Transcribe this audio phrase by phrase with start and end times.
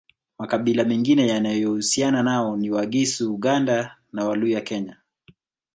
[0.37, 4.97] Makabila mengine yanayohusiana nao ni Wagisu Uganda na Waluya Kenya